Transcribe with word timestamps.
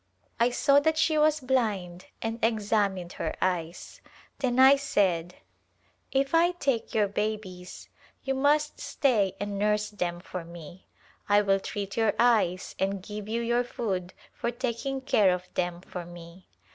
I 0.39 0.49
saw 0.49 0.79
that 0.79 0.97
she 0.97 1.15
was 1.19 1.39
blind 1.39 2.07
and 2.23 2.43
examined 2.43 3.13
her 3.13 3.35
eyes, 3.39 4.01
then 4.39 4.57
I 4.57 4.75
said," 4.75 5.35
If 6.11 6.33
I 6.33 6.53
take 6.53 6.95
your 6.95 7.07
babies 7.07 7.87
you 8.23 8.33
must 8.33 8.79
stay 8.79 9.35
and 9.39 9.59
nurse 9.59 9.91
them 9.91 10.19
for 10.19 10.43
me. 10.43 10.87
I 11.29 11.43
will 11.43 11.59
treat 11.59 11.97
your 11.97 12.13
eyes 12.17 12.73
and 12.79 13.03
give 13.03 13.27
you 13.29 13.43
your 13.43 13.63
food 13.63 14.15
for 14.33 14.49
taking 14.49 15.01
care 15.01 15.31
of 15.31 15.47
them 15.53 15.81
for 15.81 16.03
me." 16.03 16.47